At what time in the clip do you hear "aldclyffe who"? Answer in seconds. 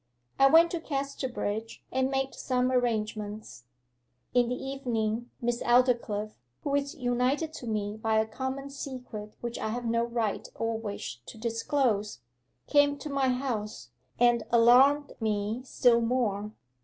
5.61-6.73